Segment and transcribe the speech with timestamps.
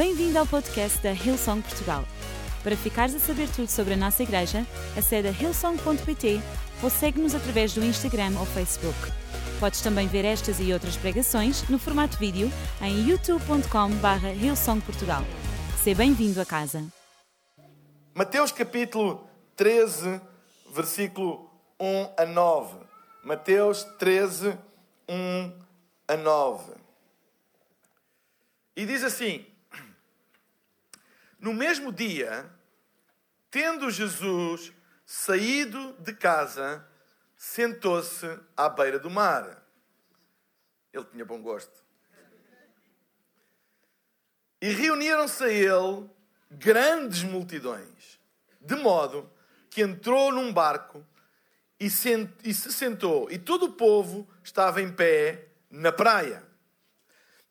[0.00, 2.06] Bem-vindo ao podcast da Hillsong Portugal.
[2.62, 6.40] Para ficares a saber tudo sobre a nossa igreja, acede a hillsong.pt
[6.82, 8.96] ou segue-nos através do Instagram ou Facebook.
[9.60, 12.50] Podes também ver estas e outras pregações no formato vídeo
[12.80, 15.22] em youtube.com.br hillsongportugal.
[15.84, 16.82] Seja bem-vindo a casa.
[18.14, 20.18] Mateus capítulo 13,
[20.72, 22.74] versículo 1 a 9.
[23.22, 24.56] Mateus 13,
[25.06, 25.52] 1
[26.08, 26.72] a 9.
[28.74, 29.49] E diz assim:
[31.40, 32.50] No mesmo dia,
[33.50, 34.72] tendo Jesus
[35.06, 36.86] saído de casa,
[37.36, 38.26] sentou-se
[38.56, 39.66] à beira do mar.
[40.92, 41.82] Ele tinha bom gosto.
[44.60, 46.10] E reuniram-se a ele
[46.50, 48.20] grandes multidões,
[48.60, 49.32] de modo
[49.70, 51.06] que entrou num barco
[51.78, 52.28] e, se
[52.72, 56.44] sentou, e todo o povo estava em pé na praia.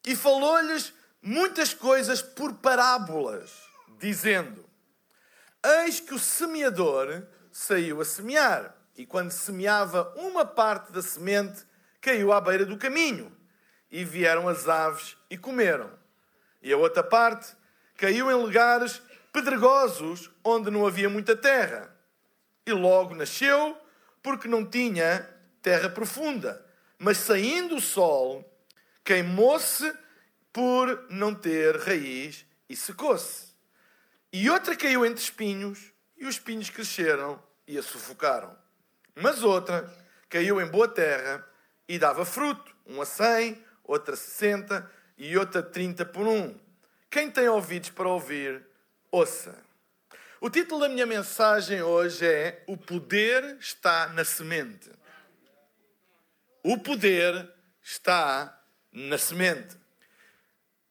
[0.06, 3.69] E falou-lhes muitas coisas por parábolas,
[4.00, 4.66] dizendo:
[5.84, 11.64] Eis que o semeador saiu a semear, e quando semeava uma parte da semente,
[12.02, 13.36] caiu à beira do caminho,
[13.92, 15.92] e vieram as aves e comeram.
[16.62, 17.56] E a outra parte
[17.98, 21.94] caiu em lugares pedregosos, onde não havia muita terra.
[22.66, 23.78] E logo nasceu,
[24.22, 25.28] porque não tinha
[25.62, 26.66] terra profunda.
[26.98, 28.46] Mas saindo o sol,
[29.04, 29.94] queimou-se
[30.52, 33.49] por não ter raiz e secou-se.
[34.32, 38.56] E outra caiu entre espinhos, e os espinhos cresceram e a sufocaram.
[39.16, 39.92] Mas outra
[40.30, 41.46] caiu em boa terra
[41.88, 46.56] e dava fruto, um a cem, outra a sessenta e outra trinta por um.
[47.10, 48.66] Quem tem ouvidos para ouvir,
[49.12, 49.58] ouça.
[50.40, 54.90] O título da minha mensagem hoje é O Poder está na Semente.
[56.64, 57.50] O poder
[57.82, 59.78] está na semente.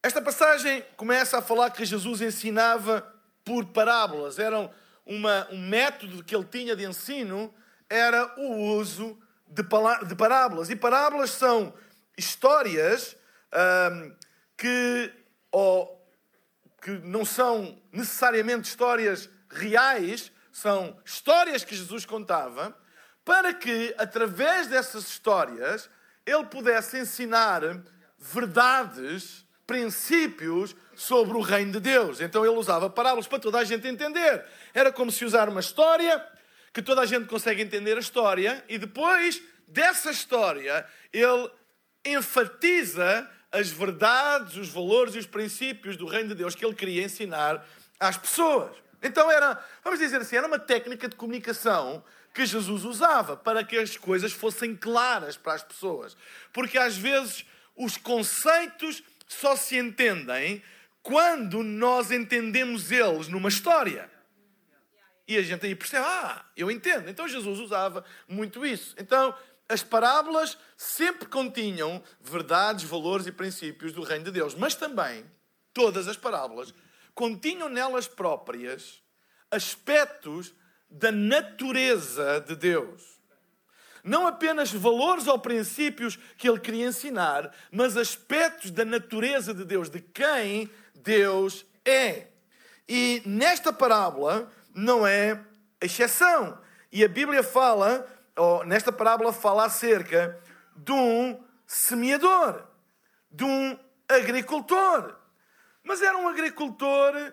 [0.02, 3.17] Esta passagem começa a falar que Jesus ensinava
[3.48, 4.38] por parábolas.
[4.38, 4.70] Era
[5.06, 7.52] uma, um método que ele tinha de ensino,
[7.88, 9.62] era o uso de,
[10.06, 10.68] de parábolas.
[10.68, 11.72] E parábolas são
[12.14, 13.16] histórias
[14.54, 15.10] que,
[15.50, 16.06] ou,
[16.82, 22.76] que não são necessariamente histórias reais, são histórias que Jesus contava,
[23.24, 25.88] para que, através dessas histórias,
[26.26, 27.62] ele pudesse ensinar
[28.18, 32.22] verdades princípios sobre o reino de Deus.
[32.22, 34.42] Então ele usava parábolas para toda a gente entender.
[34.72, 36.26] Era como se usar uma história
[36.72, 41.50] que toda a gente consegue entender a história e depois dessa história ele
[42.02, 47.04] enfatiza as verdades, os valores e os princípios do reino de Deus que ele queria
[47.04, 47.62] ensinar
[48.00, 48.74] às pessoas.
[49.02, 52.02] Então era, vamos dizer assim, era uma técnica de comunicação
[52.32, 56.16] que Jesus usava para que as coisas fossem claras para as pessoas.
[56.54, 57.44] Porque às vezes
[57.76, 60.62] os conceitos só se entendem
[61.02, 64.10] quando nós entendemos eles numa história.
[65.26, 67.08] E a gente aí percebe, ah, eu entendo.
[67.08, 68.94] Então Jesus usava muito isso.
[68.98, 69.34] Então,
[69.68, 74.54] as parábolas sempre continham verdades, valores e princípios do reino de Deus.
[74.54, 75.24] Mas também,
[75.74, 76.72] todas as parábolas
[77.14, 79.02] continham nelas próprias
[79.50, 80.54] aspectos
[80.88, 83.17] da natureza de Deus
[84.08, 89.90] não apenas valores ou princípios que ele queria ensinar, mas aspectos da natureza de Deus,
[89.90, 92.28] de quem Deus é.
[92.88, 95.44] E nesta parábola não é
[95.80, 96.58] exceção.
[96.90, 100.40] E a Bíblia fala, ou nesta parábola fala acerca
[100.74, 102.66] de um semeador,
[103.30, 105.16] de um agricultor.
[105.82, 107.32] Mas era um agricultor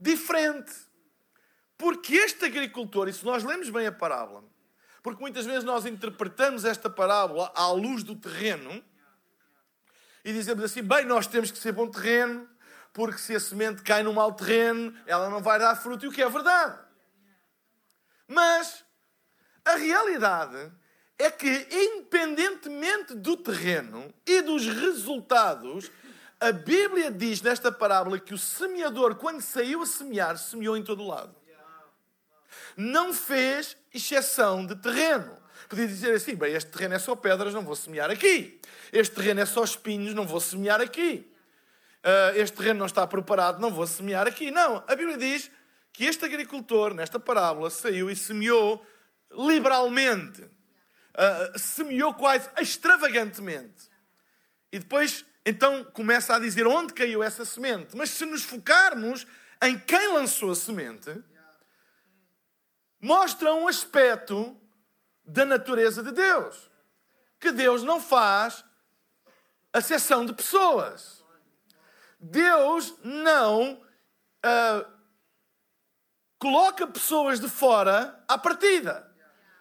[0.00, 0.72] diferente.
[1.76, 4.42] Porque este agricultor, e se nós lemos bem a parábola,
[5.06, 8.82] porque muitas vezes nós interpretamos esta parábola à luz do terreno
[10.24, 12.48] e dizemos assim: bem, nós temos que ser bom terreno,
[12.92, 16.12] porque se a semente cai no mau terreno, ela não vai dar fruto, e o
[16.12, 16.76] que é verdade.
[18.26, 18.84] Mas
[19.64, 20.72] a realidade
[21.16, 25.88] é que, independentemente do terreno e dos resultados,
[26.40, 31.06] a Bíblia diz nesta parábola que o semeador, quando saiu a semear, semeou em todo
[31.06, 31.32] lado
[32.76, 35.36] não fez exceção de terreno.
[35.68, 38.60] Podia dizer assim: bem, este terreno é só pedras, não vou semear aqui.
[38.92, 41.30] Este terreno é só espinhos, não vou semear aqui.
[42.04, 44.50] Uh, este terreno não está preparado, não vou semear aqui.
[44.50, 45.50] Não, a Bíblia diz
[45.92, 48.84] que este agricultor, nesta parábola, saiu e semeou
[49.32, 50.42] liberalmente.
[50.42, 53.88] Uh, semeou quase extravagantemente.
[54.70, 57.96] E depois, então, começa a dizer onde caiu essa semente.
[57.96, 59.26] Mas se nos focarmos
[59.62, 61.10] em quem lançou a semente,
[63.06, 64.60] mostra um aspecto
[65.24, 66.68] da natureza de Deus.
[67.38, 68.64] Que Deus não faz
[69.72, 71.24] a de pessoas.
[72.18, 74.92] Deus não uh,
[76.36, 79.08] coloca pessoas de fora à partida.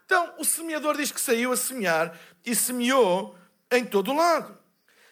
[0.06, 3.38] Então, o semeador diz que saiu a semear e semeou
[3.70, 4.58] em todo o lado.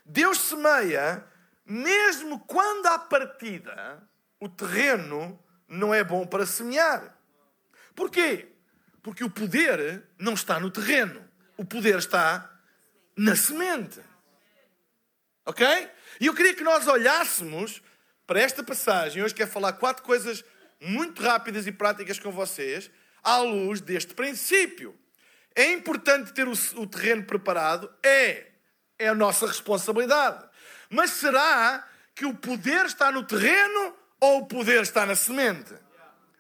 [0.04, 1.24] Deus semeia
[1.64, 4.02] mesmo quando à partida
[4.40, 7.13] o terreno não é bom para semear.
[7.96, 8.48] Porquê?
[9.02, 11.24] Porque o poder não está no terreno.
[11.58, 12.50] O poder está
[13.16, 14.00] na semente.
[15.46, 15.66] Ok?
[16.20, 17.82] E eu queria que nós olhássemos
[18.26, 19.22] para esta passagem.
[19.22, 20.44] Hoje quero falar quatro coisas
[20.80, 22.90] muito rápidas e práticas com vocês,
[23.22, 24.98] à luz deste princípio.
[25.56, 27.94] É importante ter o, o terreno preparado?
[28.02, 28.48] É.
[28.98, 30.44] É a nossa responsabilidade.
[30.90, 35.74] Mas será que o poder está no terreno ou o poder está na semente?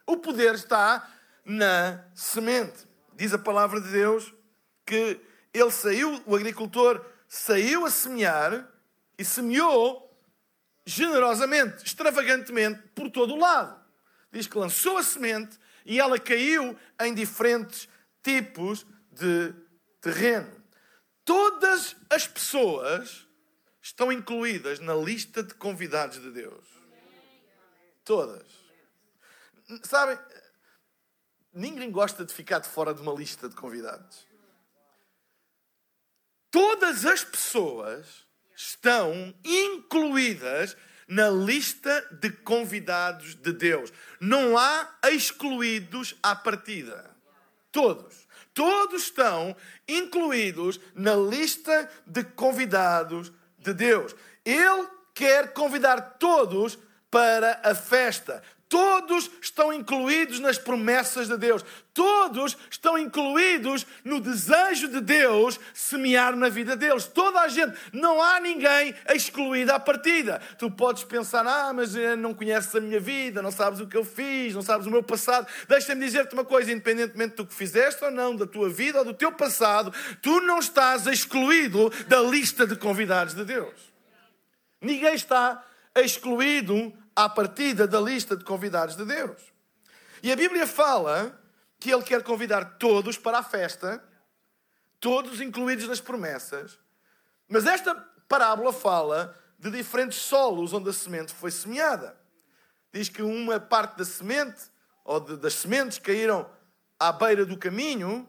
[0.05, 1.09] O poder está
[1.45, 2.88] na semente.
[3.16, 4.34] Diz a palavra de Deus
[4.86, 5.19] que
[5.54, 8.68] ele saiu, o agricultor saiu a semear
[9.18, 10.04] e semeou
[10.86, 13.81] generosamente, extravagantemente, por todo o lado.
[14.31, 17.88] Diz que lançou a semente e ela caiu em diferentes
[18.22, 19.54] tipos de
[20.01, 20.51] terreno.
[21.24, 23.28] Todas as pessoas
[23.81, 26.66] estão incluídas na lista de convidados de Deus.
[28.04, 28.44] Todas.
[29.84, 30.18] Sabem,
[31.53, 34.27] ninguém gosta de ficar de fora de uma lista de convidados.
[36.50, 40.77] Todas as pessoas estão incluídas
[41.07, 43.91] na lista de convidados de Deus.
[44.19, 47.09] Não há excluídos à partida.
[47.71, 48.27] Todos.
[48.53, 49.55] Todos estão
[49.88, 54.15] incluídos na lista de convidados de Deus.
[54.45, 56.77] Ele quer convidar todos
[57.09, 58.44] para a festa.
[58.74, 61.64] Todos estão incluídos nas promessas de Deus.
[61.94, 67.06] Todos estão incluídos no desejo de Deus semear na vida deles.
[67.06, 67.78] Toda a gente.
[67.94, 70.42] Não há ninguém excluído à partida.
[70.58, 73.96] Tu podes pensar, ah, mas eh, não conheces a minha vida, não sabes o que
[73.96, 75.46] eu fiz, não sabes o meu passado.
[75.70, 79.14] Deixa-me dizer-te uma coisa, independentemente do que fizeste ou não, da tua vida ou do
[79.14, 83.94] teu passado, tu não estás excluído da lista de convidados de Deus.
[84.81, 85.64] Ninguém está
[85.96, 89.42] excluído à partida da lista de convidados de Deus.
[90.21, 91.39] E a Bíblia fala
[91.80, 94.04] que Ele quer convidar todos para a festa,
[95.00, 96.80] todos incluídos nas promessas,
[97.48, 97.94] mas esta
[98.27, 102.18] parábola fala de diferentes solos onde a semente foi semeada.
[102.92, 104.62] Diz que uma parte da semente,
[105.04, 106.50] ou de, das sementes, caíram
[107.00, 108.27] à beira do caminho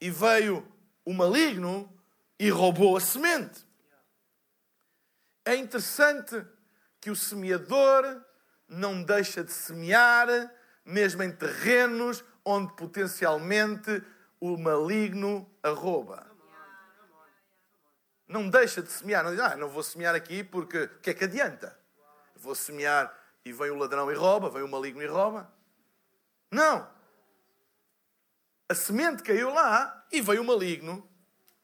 [0.00, 0.66] e veio
[1.04, 1.90] o maligno
[2.38, 3.66] e roubou a semente.
[5.44, 6.44] É interessante
[7.08, 8.22] que o semeador
[8.68, 10.28] não deixa de semear,
[10.84, 14.02] mesmo em terrenos onde potencialmente
[14.38, 16.30] o maligno arroba.
[18.26, 21.14] Não deixa de semear, não diz, ah, não vou semear aqui porque o que é
[21.14, 21.80] que adianta?
[22.36, 23.10] Vou semear
[23.42, 25.50] e vem o ladrão e rouba, vem o maligno e rouba.
[26.50, 26.86] Não.
[28.68, 31.08] A semente caiu lá e veio o maligno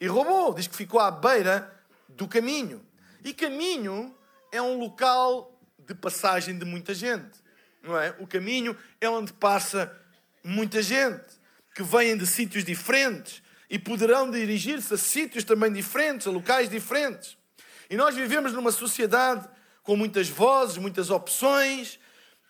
[0.01, 0.55] e roubou.
[0.55, 1.71] Diz que ficou à beira
[2.09, 2.83] do caminho.
[3.23, 4.17] E caminho
[4.55, 7.43] é um local de passagem de muita gente,
[7.83, 8.15] não é?
[8.21, 9.93] O caminho é onde passa
[10.45, 11.25] muita gente
[11.75, 17.37] que vêm de sítios diferentes e poderão dirigir-se a sítios também diferentes, a locais diferentes.
[17.91, 19.49] E nós vivemos numa sociedade
[19.83, 21.99] com muitas vozes, muitas opções,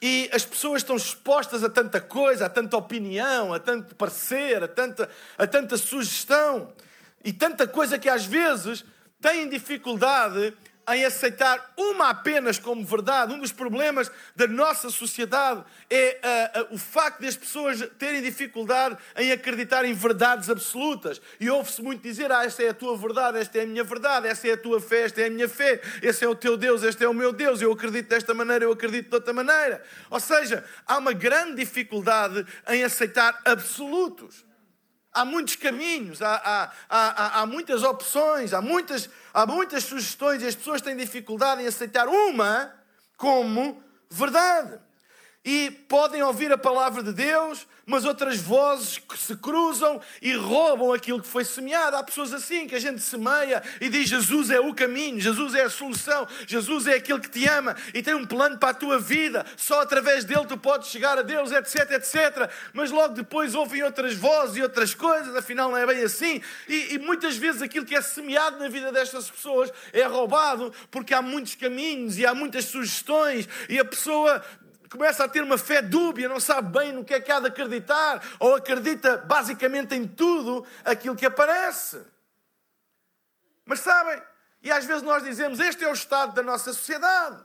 [0.02, 4.68] e as pessoas estão expostas a tanta coisa, a tanta opinião, a tanto parecer, a
[4.68, 6.70] tanta, a tanta sugestão,
[7.24, 8.84] e tanta coisa que às vezes
[9.22, 10.54] têm dificuldade
[10.92, 13.32] em aceitar uma apenas como verdade.
[13.32, 16.20] Um dos problemas da nossa sociedade é
[16.58, 21.20] uh, uh, o facto de as pessoas terem dificuldade em acreditar em verdades absolutas.
[21.40, 24.28] E ouve-se muito dizer: Ah, esta é a tua verdade, esta é a minha verdade,
[24.28, 26.82] esta é a tua fé, esta é a minha fé, esse é o teu Deus,
[26.82, 29.82] este é o meu Deus, eu acredito desta maneira, eu acredito de outra maneira.
[30.10, 34.44] Ou seja, há uma grande dificuldade em aceitar absolutos.
[35.14, 40.46] Há muitos caminhos, há, há, há, há, muitas opções, há muitas, há muitas sugestões e
[40.46, 42.74] as pessoas têm dificuldade em aceitar uma
[43.16, 43.80] como
[44.10, 44.80] verdade.
[45.44, 50.92] E podem ouvir a palavra de Deus, mas outras vozes que se cruzam e roubam
[50.92, 51.96] aquilo que foi semeado.
[51.96, 55.64] Há pessoas assim que a gente semeia e diz: Jesus é o caminho, Jesus é
[55.64, 58.98] a solução, Jesus é aquele que te ama e tem um plano para a tua
[58.98, 59.44] vida.
[59.56, 62.50] Só através dele tu podes chegar a Deus, etc, etc.
[62.72, 66.40] Mas logo depois ouvem outras vozes e outras coisas, afinal não é bem assim.
[66.66, 71.12] E, e muitas vezes aquilo que é semeado na vida destas pessoas é roubado porque
[71.12, 74.42] há muitos caminhos e há muitas sugestões e a pessoa
[74.94, 77.48] começa a ter uma fé dúbia, não sabe bem no que é que há de
[77.48, 82.00] acreditar, ou acredita basicamente em tudo aquilo que aparece.
[83.64, 84.22] Mas sabem,
[84.62, 87.42] e às vezes nós dizemos: este é o estado da nossa sociedade.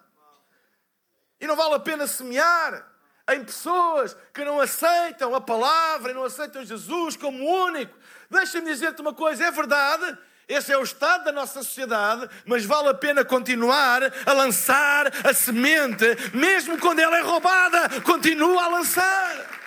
[1.42, 2.86] E não vale a pena semear
[3.32, 7.98] em pessoas que não aceitam a palavra e não aceitam Jesus como único.
[8.30, 12.90] Deixa-me dizer-te uma coisa: é verdade, esse é o estado da nossa sociedade, mas vale
[12.90, 19.60] a pena continuar a lançar a semente, mesmo quando ela é roubada, continua a lançar.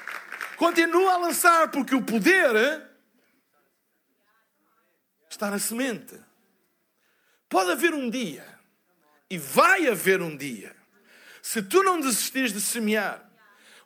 [0.57, 2.83] Continua a lançar, porque o poder
[5.31, 6.21] está na semente.
[7.49, 8.45] Pode haver um dia,
[9.31, 10.75] e vai haver um dia,
[11.41, 13.23] se tu não desistires de semear,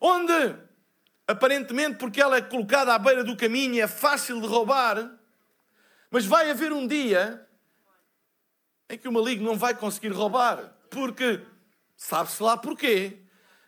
[0.01, 0.57] onde
[1.27, 5.16] aparentemente porque ela é colocada à beira do caminho e é fácil de roubar,
[6.11, 7.47] mas vai haver um dia
[8.89, 11.45] em que o maligno não vai conseguir roubar, porque
[11.97, 13.23] sabe-se lá porquê.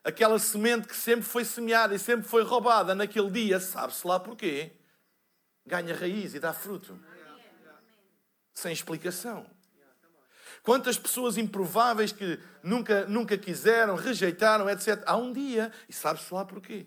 [0.04, 4.72] Aquela semente que sempre foi semeada e sempre foi roubada naquele dia, sabe-se lá porquê,
[5.66, 6.98] ganha raiz e dá fruto.
[8.54, 9.46] Sem explicação.
[10.62, 15.02] Quantas pessoas improváveis que nunca, nunca quiseram, rejeitaram, etc.
[15.04, 16.86] Há um dia, e sabe-se lá porquê.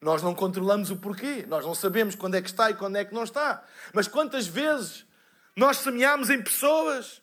[0.00, 3.04] Nós não controlamos o porquê, nós não sabemos quando é que está e quando é
[3.04, 3.64] que não está.
[3.92, 5.06] Mas quantas vezes
[5.56, 7.22] nós semeámos em pessoas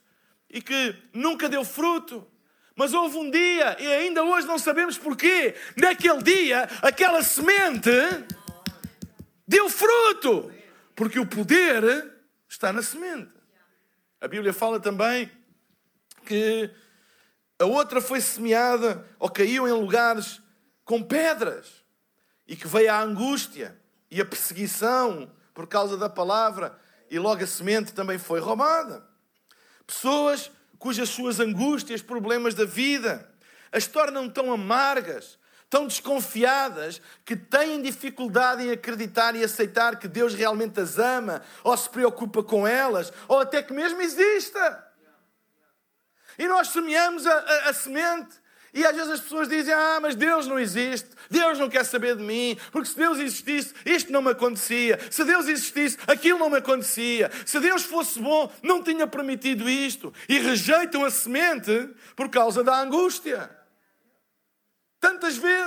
[0.49, 2.27] e que nunca deu fruto,
[2.75, 5.55] mas houve um dia e ainda hoje não sabemos porquê.
[5.77, 7.91] Naquele dia, aquela semente
[9.47, 10.51] deu fruto,
[10.95, 12.11] porque o poder
[12.49, 13.31] está na semente.
[14.19, 15.29] A Bíblia fala também
[16.25, 16.71] que
[17.59, 20.41] a outra foi semeada ou caiu em lugares
[20.83, 21.82] com pedras
[22.47, 23.77] e que veio a angústia
[24.09, 26.77] e a perseguição por causa da palavra
[27.09, 29.05] e logo a semente também foi roubada.
[29.85, 33.33] Pessoas cujas suas angústias, problemas da vida
[33.73, 40.35] as tornam tão amargas, tão desconfiadas, que têm dificuldade em acreditar e aceitar que Deus
[40.35, 44.87] realmente as ama, ou se preocupa com elas, ou até que mesmo exista.
[46.37, 48.35] E nós semeamos a, a, a semente
[48.73, 52.15] e às vezes as pessoas dizem: Ah, mas Deus não existe, Deus não quer saber
[52.15, 54.99] de mim, porque se Deus existisse, isto não me acontecia.
[55.11, 57.29] Se Deus existisse, aquilo não me acontecia.
[57.45, 60.11] Se Deus fosse bom, não tinha permitido isto.
[60.27, 63.49] E rejeitam a semente por causa da angústia.
[64.99, 65.62] Tantas vezes.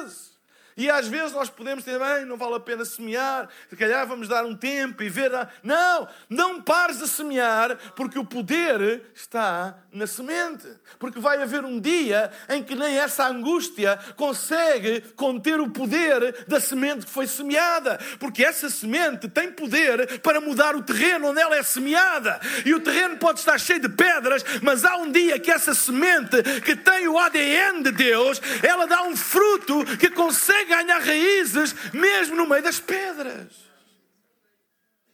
[0.76, 4.28] E às vezes nós podemos ter, bem, não vale a pena semear, se calhar vamos
[4.28, 5.32] dar um tempo e ver.
[5.62, 10.68] Não, não pares de semear, porque o poder está na semente.
[10.98, 16.60] Porque vai haver um dia em que nem essa angústia consegue conter o poder da
[16.60, 17.98] semente que foi semeada.
[18.18, 22.38] Porque essa semente tem poder para mudar o terreno onde ela é semeada.
[22.66, 26.42] E o terreno pode estar cheio de pedras, mas há um dia que essa semente,
[26.64, 32.36] que tem o ADN de Deus, ela dá um fruto que consegue ganhar raízes mesmo
[32.36, 33.66] no meio das pedras.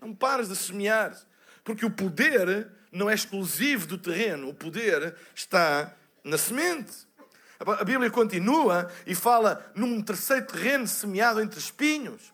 [0.00, 1.16] Não pares de semear,
[1.62, 5.94] porque o poder não é exclusivo do terreno, o poder está
[6.24, 6.92] na semente.
[7.60, 12.32] A Bíblia continua e fala num terceiro terreno semeado entre espinhos.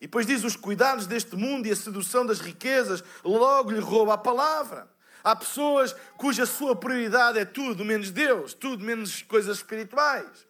[0.00, 4.14] E depois diz: os cuidados deste mundo e a sedução das riquezas logo lhe rouba
[4.14, 4.88] a palavra.
[5.22, 10.46] Há pessoas cuja sua prioridade é tudo menos Deus, tudo menos coisas espirituais.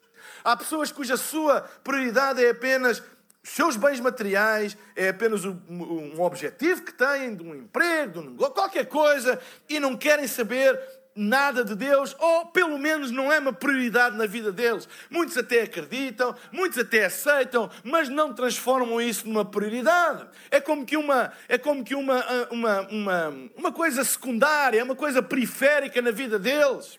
[0.47, 2.99] Há pessoas cuja sua prioridade é apenas
[3.43, 8.31] os seus bens materiais, é apenas um, objetivo que têm, de um emprego, de um
[8.31, 9.37] negócio, qualquer coisa,
[9.67, 10.79] e não querem saber
[11.13, 14.87] nada de Deus, ou pelo menos não é uma prioridade na vida deles.
[15.09, 20.25] Muitos até acreditam, muitos até aceitam, mas não transformam isso numa prioridade.
[20.49, 24.95] É como que uma, é como que uma, uma, uma, uma coisa secundária, é uma
[24.95, 26.97] coisa periférica na vida deles.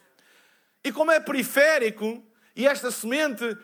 [0.85, 2.28] E como é periférico,
[2.59, 3.57] e esta semente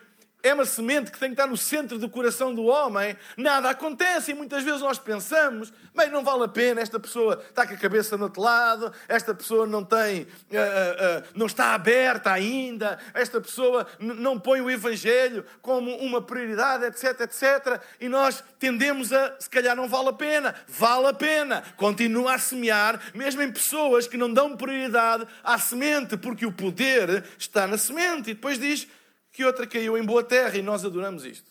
[0.44, 4.30] é uma semente que tem que estar no centro do coração do homem, nada acontece.
[4.30, 7.78] E muitas vezes nós pensamos, bem, não vale a pena, esta pessoa está com a
[7.78, 13.40] cabeça no outro lado, esta pessoa não tem, uh, uh, não está aberta ainda, esta
[13.40, 17.80] pessoa não põe o Evangelho como uma prioridade, etc, etc.
[17.98, 20.54] E nós tendemos a, se calhar não vale a pena.
[20.68, 21.62] Vale a pena.
[21.78, 27.24] Continua a semear, mesmo em pessoas que não dão prioridade à semente, porque o poder
[27.38, 28.30] está na semente.
[28.30, 28.86] E depois diz
[29.34, 31.50] que outra caiu em boa terra e nós adoramos isto.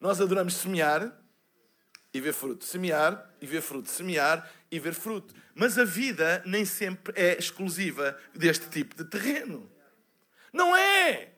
[0.00, 1.14] Nós adoramos semear
[2.14, 5.34] e ver fruto, semear e ver fruto, semear e ver fruto.
[5.54, 9.70] Mas a vida nem sempre é exclusiva deste tipo de terreno.
[10.50, 11.28] Não é!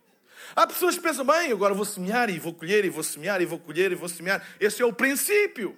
[0.55, 3.45] Há pessoas que pensam, bem, agora vou semear e vou colher, e vou semear e
[3.45, 4.47] vou colher e vou semear.
[4.61, 5.77] Esse é o princípio.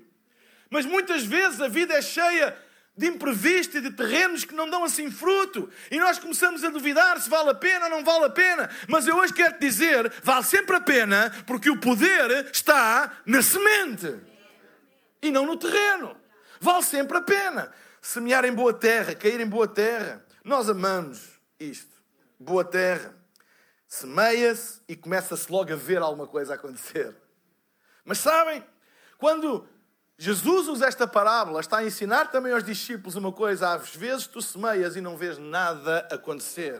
[0.68, 2.54] Mas muitas vezes a vida é cheia
[2.96, 5.70] de imprevisto e de terrenos que não dão assim fruto.
[5.90, 8.68] E nós começamos a duvidar se vale a pena ou não vale a pena.
[8.88, 13.42] Mas eu hoje quero te dizer, vale sempre a pena, porque o poder está na
[13.42, 14.20] semente
[15.22, 16.16] e não no terreno.
[16.60, 17.72] Vale sempre a pena.
[18.02, 20.24] Semear em boa terra, cair em boa terra.
[20.44, 22.00] Nós amamos isto.
[22.38, 23.14] Boa terra.
[23.86, 27.16] semeia-se e começa-se logo a ver alguma coisa acontecer.
[28.04, 28.64] Mas sabem,
[29.18, 29.68] quando
[30.22, 34.42] Jesus usa esta parábola, está a ensinar também aos discípulos uma coisa: às vezes tu
[34.42, 36.78] semeias e não vês nada acontecer.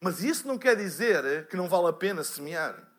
[0.00, 2.91] Mas isso não quer dizer que não vale a pena semear.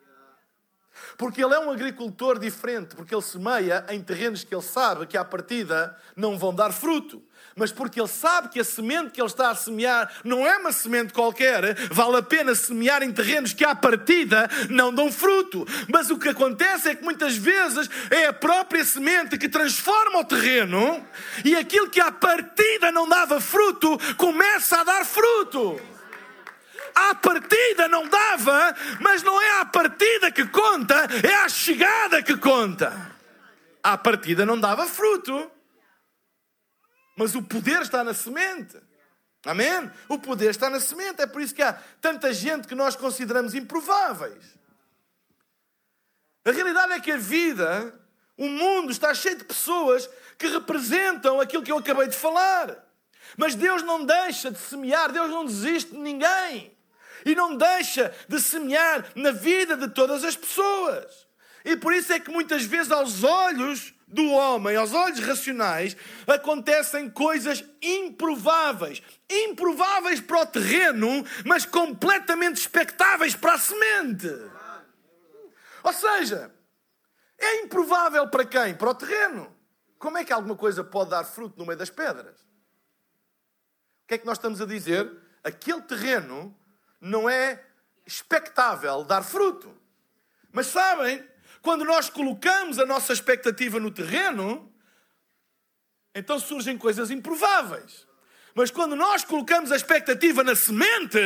[1.18, 5.18] Porque ele é um agricultor diferente, porque ele semeia em terrenos que ele sabe que
[5.18, 7.22] à partida não vão dar fruto.
[7.56, 10.72] Mas porque ele sabe que a semente que ele está a semear não é uma
[10.72, 15.66] semente qualquer, vale a pena semear em terrenos que à partida não dão fruto.
[15.88, 20.26] Mas o que acontece é que muitas vezes é a própria semente que transforma o
[20.26, 21.06] terreno
[21.46, 25.93] e aquilo que à partida não dava fruto começa a dar fruto
[26.96, 30.96] à partida não dava, mas não é a partida que conta,
[31.26, 33.12] é a chegada que conta.
[33.82, 35.52] À partida não dava fruto,
[37.18, 38.78] mas o poder está na semente.
[39.46, 39.92] Amém?
[40.08, 41.22] O poder está na semente.
[41.22, 44.58] É por isso que há tanta gente que nós consideramos improváveis.
[46.46, 47.94] A realidade é que a vida,
[48.38, 52.86] o mundo, está cheio de pessoas que representam aquilo que eu acabei de falar.
[53.38, 56.74] Mas Deus não deixa de semear, Deus não desiste de ninguém
[57.26, 61.28] e não deixa de semear na vida de todas as pessoas.
[61.66, 65.96] E por isso é que muitas vezes, aos olhos do homem, aos olhos racionais,
[66.28, 69.02] acontecem coisas improváveis.
[69.30, 74.30] Improváveis para o terreno, mas completamente expectáveis para a semente.
[75.84, 76.54] Ou seja,
[77.38, 78.76] é improvável para quem?
[78.76, 79.54] Para o terreno.
[79.98, 82.36] Como é que alguma coisa pode dar fruto no meio das pedras?
[84.04, 85.12] O que é que nós estamos a dizer?
[85.44, 86.56] Aquele terreno
[87.04, 87.62] não é
[88.06, 89.76] expectável dar fruto.
[90.52, 91.24] Mas sabem,
[91.62, 94.74] quando nós colocamos a nossa expectativa no terreno,
[96.16, 98.08] então surgem coisas improváveis.
[98.56, 101.20] Mas quando nós colocamos a expectativa na semente,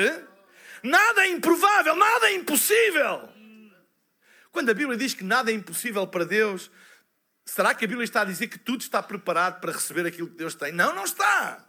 [0.82, 3.30] nada é improvável, nada é impossível.
[4.52, 6.72] Quando a Bíblia diz que nada é impossível para Deus,
[7.46, 10.38] será que a Bíblia está a dizer que tudo está preparado para receber aquilo que
[10.38, 10.72] Deus tem?
[10.72, 11.64] Não, não está.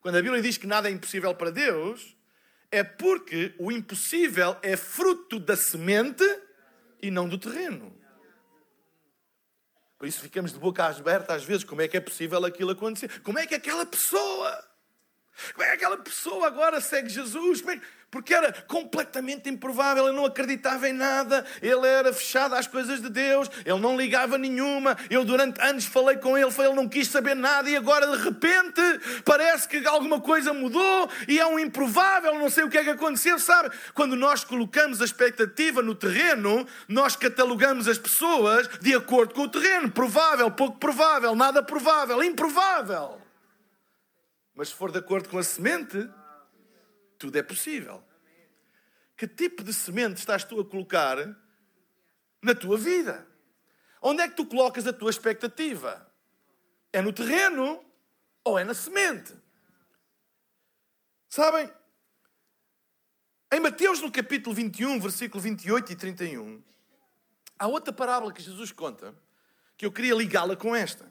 [0.00, 2.16] Quando a Bíblia diz que nada é impossível para Deus,
[2.72, 6.24] é porque o impossível é fruto da semente
[7.02, 7.94] e não do terreno.
[9.98, 11.62] Por isso ficamos de boca aberta às vezes.
[11.62, 13.20] Como é que é possível aquilo acontecer?
[13.20, 14.68] Como é que aquela pessoa,
[15.52, 17.60] como é que aquela pessoa agora segue Jesus?
[17.60, 22.54] Como é que porque era completamente improvável, ele não acreditava em nada, ele era fechado
[22.54, 24.98] às coisas de Deus, ele não ligava nenhuma.
[25.08, 28.82] Eu durante anos falei com ele, ele não quis saber nada e agora de repente
[29.24, 32.90] parece que alguma coisa mudou e é um improvável, não sei o que é que
[32.90, 33.74] aconteceu, sabe?
[33.94, 39.48] Quando nós colocamos a expectativa no terreno, nós catalogamos as pessoas de acordo com o
[39.48, 43.22] terreno, provável, pouco provável, nada provável, improvável.
[44.54, 46.10] Mas se for de acordo com a semente,
[47.22, 48.02] tudo é possível.
[49.16, 51.16] Que tipo de semente estás tu a colocar
[52.42, 53.24] na tua vida?
[54.00, 56.12] Onde é que tu colocas a tua expectativa?
[56.92, 57.84] É no terreno
[58.42, 59.32] ou é na semente?
[61.28, 61.72] Sabem?
[63.52, 66.60] Em Mateus, no capítulo 21, versículo 28 e 31,
[67.56, 69.14] há outra parábola que Jesus conta
[69.76, 71.08] que eu queria ligá-la com esta.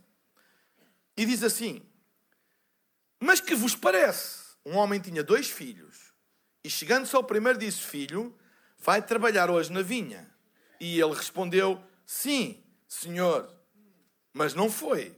[1.16, 1.82] E diz assim:
[3.18, 4.41] Mas que vos parece?
[4.66, 6.14] Um homem tinha dois filhos.
[6.64, 8.38] E chegando-se ao primeiro, disse: Filho,
[8.78, 10.30] vai trabalhar hoje na vinha.
[10.80, 13.54] E ele respondeu: Sim, senhor.
[14.34, 15.16] Mas não foi.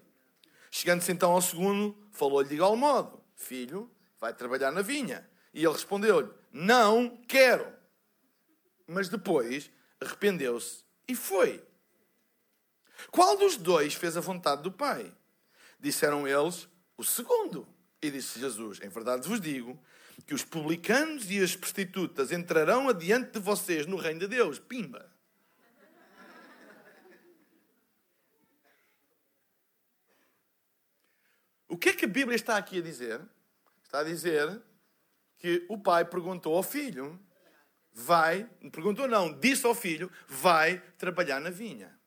[0.71, 5.29] Chegando-se então ao segundo, falou-lhe de igual modo: Filho, vai trabalhar na vinha.
[5.53, 7.71] E ele respondeu-lhe: Não quero.
[8.87, 11.63] Mas depois arrependeu-se e foi.
[13.11, 15.13] Qual dos dois fez a vontade do Pai?
[15.79, 17.67] Disseram eles: O segundo.
[18.03, 19.81] E disse Jesus: Em verdade vos digo
[20.27, 24.59] que os publicanos e as prostitutas entrarão adiante de vocês no reino de Deus.
[24.59, 25.09] Pimba!
[31.69, 33.21] O que é que a Bíblia está aqui a dizer?
[33.81, 34.61] Está a dizer
[35.39, 37.17] que o pai perguntou ao filho,
[37.91, 41.97] vai, perguntou não, disse ao filho, vai trabalhar na vinha.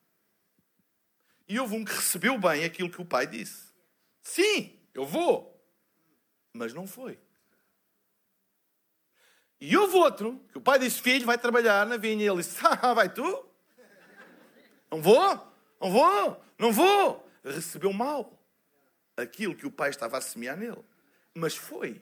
[1.47, 3.73] E houve um que recebeu bem aquilo que o pai disse.
[4.21, 5.56] Sim, eu vou.
[6.57, 7.19] Mas não foi.
[9.61, 12.25] E houve outro, que o pai disse, filho, vai trabalhar na vinha.
[12.25, 13.47] E ele disse, ah, vai tu?
[14.91, 17.29] Não vou, não vou, não vou.
[17.43, 18.37] Recebeu mal
[19.15, 20.83] aquilo que o pai estava a semear nele.
[21.33, 22.01] Mas foi.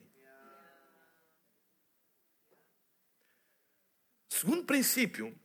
[4.30, 5.38] Segundo princípio,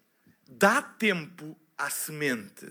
[0.47, 2.67] dá tempo à semente.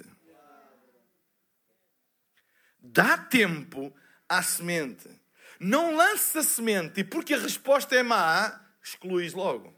[2.81, 3.93] Dá tempo
[4.27, 5.09] à semente.
[5.59, 9.75] Não lance a semente e porque a resposta é má, excluís logo.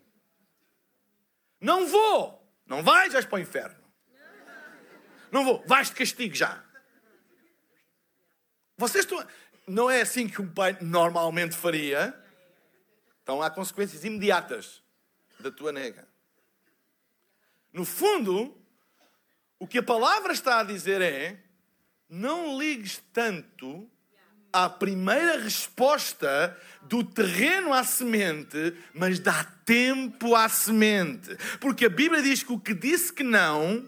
[1.60, 2.42] Não vou.
[2.66, 3.82] Não vais, vais para o inferno.
[5.32, 5.64] Não vou.
[5.66, 6.64] Vais de castigo já.
[8.78, 9.26] Vocês estão.
[9.68, 12.18] Não é assim que um pai normalmente faria.
[13.24, 14.84] Então há consequências imediatas
[15.40, 16.08] da tua nega.
[17.72, 18.58] No fundo,
[19.58, 21.44] o que a palavra está a dizer é:
[22.10, 23.90] não ligues tanto
[24.52, 31.36] à primeira resposta do terreno à semente, mas dá tempo à semente.
[31.60, 33.88] Porque a Bíblia diz que o que disse que não,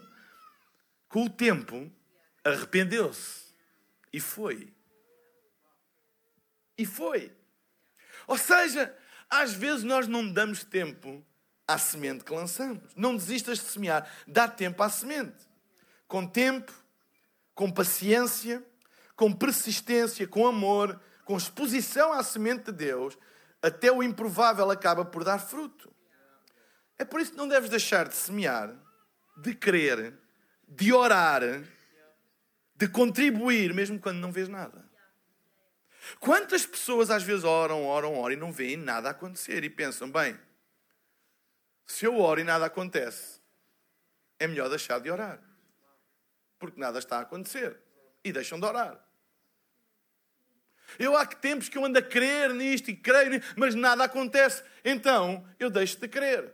[1.10, 1.91] com o tempo,
[2.43, 3.43] arrependeu-se.
[4.12, 4.71] E foi.
[6.78, 7.32] E foi.
[8.28, 8.95] Ou seja,
[9.30, 11.26] às vezes nós não damos tempo
[11.67, 12.93] à semente que lançamos.
[12.95, 15.47] Não desistas de semear, dá tempo à semente.
[16.08, 16.71] Com tempo,
[17.56, 18.63] com paciência,
[19.23, 23.17] com persistência, com amor, com exposição à semente de Deus,
[23.62, 25.89] até o improvável acaba por dar fruto.
[26.99, 28.75] É por isso que não deves deixar de semear,
[29.38, 30.13] de crer,
[30.67, 31.41] de orar,
[32.75, 34.83] de contribuir, mesmo quando não vês nada.
[36.19, 40.38] Quantas pessoas às vezes oram, oram, oram e não veem nada acontecer e pensam, bem,
[41.88, 43.39] se eu oro e nada acontece,
[44.38, 45.39] é melhor deixar de orar.
[46.59, 47.79] Porque nada está a acontecer.
[48.21, 49.12] E deixam de orar.
[50.99, 54.63] Eu há tempos que eu ando a crer nisto e creio nisto, mas nada acontece.
[54.84, 56.53] Então eu deixo de crer.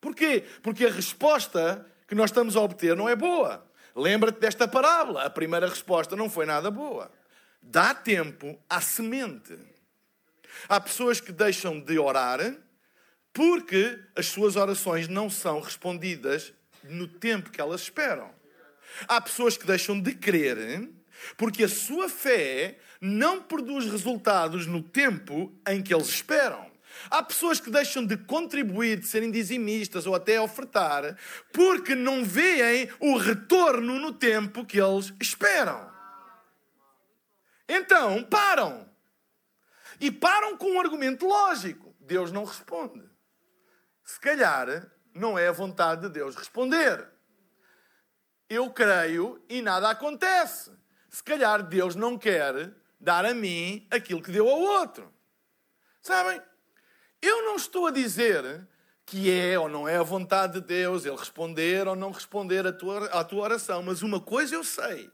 [0.00, 0.44] Porquê?
[0.62, 3.66] Porque a resposta que nós estamos a obter não é boa.
[3.96, 5.24] Lembra-te desta parábola.
[5.24, 7.10] A primeira resposta não foi nada boa.
[7.62, 9.56] Dá tempo à semente.
[10.68, 12.40] Há pessoas que deixam de orar
[13.32, 16.52] porque as suas orações não são respondidas
[16.84, 18.30] no tempo que elas esperam.
[19.08, 20.88] Há pessoas que deixam de crer
[21.36, 26.72] porque a sua fé não produz resultados no tempo em que eles esperam.
[27.10, 31.16] Há pessoas que deixam de contribuir, de serem dizimistas ou até ofertar,
[31.52, 35.92] porque não veem o retorno no tempo que eles esperam.
[37.68, 38.88] Então, param.
[40.00, 43.02] E param com um argumento lógico: Deus não responde.
[44.04, 47.08] Se calhar, não é a vontade de Deus responder.
[48.48, 50.70] Eu creio e nada acontece.
[51.14, 55.14] Se calhar Deus não quer dar a mim aquilo que deu ao outro.
[56.02, 56.42] Sabem?
[57.22, 58.66] Eu não estou a dizer
[59.06, 62.72] que é ou não é a vontade de Deus ele responder ou não responder à
[62.72, 65.08] tua, tua oração, mas uma coisa eu sei: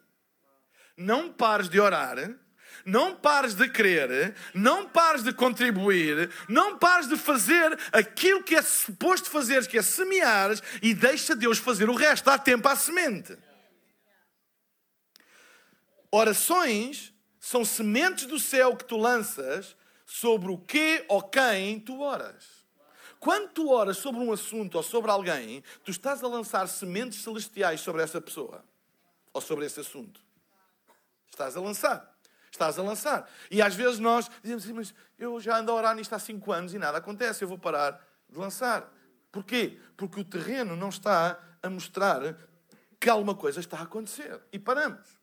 [0.96, 2.16] não pares de orar,
[2.82, 8.62] não pares de crer, não pares de contribuir, não pares de fazer aquilo que é
[8.62, 13.36] suposto fazeres, que é semear, e deixa Deus fazer o resto, dá tempo à semente.
[16.10, 22.60] Orações são sementes do céu que tu lanças sobre o que ou quem tu oras.
[23.20, 27.80] Quando tu oras sobre um assunto ou sobre alguém, tu estás a lançar sementes celestiais
[27.80, 28.64] sobre essa pessoa
[29.32, 30.20] ou sobre esse assunto.
[31.30, 32.16] Estás a lançar.
[32.50, 33.30] Estás a lançar.
[33.50, 36.50] E às vezes nós dizemos assim, mas eu já ando a orar nisto há cinco
[36.50, 38.92] anos e nada acontece, eu vou parar de lançar.
[39.30, 39.78] Porquê?
[39.96, 42.36] Porque o terreno não está a mostrar
[42.98, 44.40] que alguma coisa está a acontecer.
[44.52, 45.19] E paramos.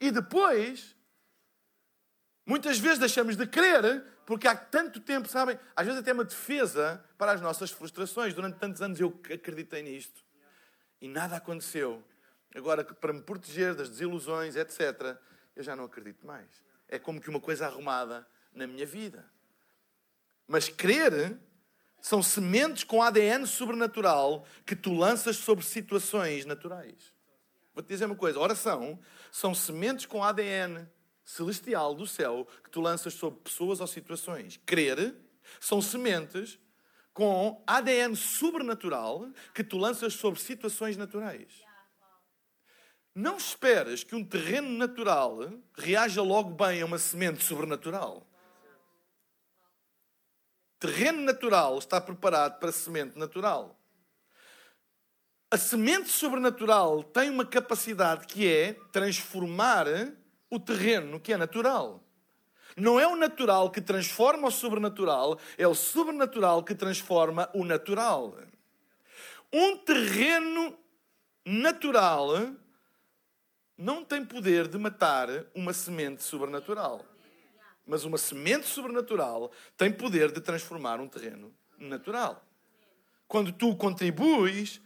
[0.00, 0.96] E depois
[2.50, 5.56] Muitas vezes deixamos de crer porque há tanto tempo, sabem?
[5.76, 8.34] Às vezes até uma defesa para as nossas frustrações.
[8.34, 10.24] Durante tantos anos eu acreditei nisto
[11.00, 12.02] e nada aconteceu.
[12.52, 15.16] Agora, para me proteger das desilusões, etc.,
[15.54, 16.48] eu já não acredito mais.
[16.88, 19.24] É como que uma coisa arrumada na minha vida.
[20.48, 21.38] Mas crer
[22.00, 27.14] são sementes com ADN sobrenatural que tu lanças sobre situações naturais.
[27.80, 28.98] Vou-te dizer uma coisa: oração
[29.32, 30.86] são sementes com ADN
[31.24, 34.60] celestial do céu que tu lanças sobre pessoas ou situações.
[34.66, 35.16] Crer
[35.58, 36.58] são sementes
[37.14, 41.64] com ADN sobrenatural que tu lanças sobre situações naturais.
[43.14, 45.38] Não esperas que um terreno natural
[45.74, 48.26] reaja logo bem a uma semente sobrenatural.
[50.78, 53.79] Terreno natural está preparado para semente natural.
[55.52, 59.84] A semente sobrenatural tem uma capacidade que é transformar
[60.48, 62.00] o terreno que é natural.
[62.76, 68.38] Não é o natural que transforma o sobrenatural, é o sobrenatural que transforma o natural.
[69.52, 70.78] Um terreno
[71.44, 72.54] natural
[73.76, 77.04] não tem poder de matar uma semente sobrenatural.
[77.84, 82.44] Mas uma semente sobrenatural tem poder de transformar um terreno natural.
[83.26, 84.80] Quando tu contribuis,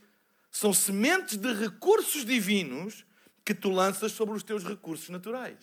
[0.55, 3.05] são sementes de recursos divinos
[3.45, 5.59] que tu lanças sobre os teus recursos naturais.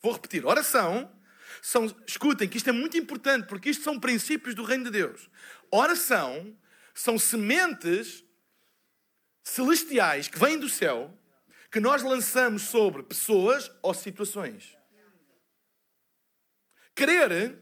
[0.00, 1.12] Vou repetir: oração
[1.60, 5.28] são, escutem que isto é muito importante, porque isto são princípios do reino de Deus.
[5.68, 6.56] Oração
[6.94, 8.24] são sementes
[9.42, 11.12] celestiais que vêm do céu,
[11.72, 14.78] que nós lançamos sobre pessoas ou situações.
[16.94, 17.58] Crer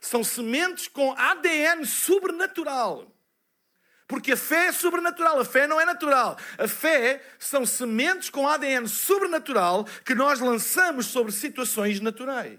[0.00, 3.14] são sementes com ADN sobrenatural.
[4.08, 6.38] Porque a fé é sobrenatural, a fé não é natural.
[6.56, 12.58] A fé são sementes com ADN sobrenatural que nós lançamos sobre situações naturais.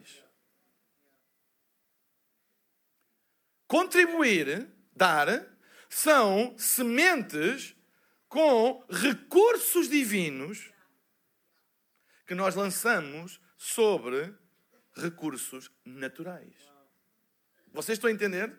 [3.67, 5.47] Contribuir, dar,
[5.89, 7.75] são sementes
[8.27, 10.71] com recursos divinos
[12.27, 14.35] que nós lançamos sobre
[14.95, 16.53] recursos naturais.
[17.73, 18.55] Vocês estão a entender?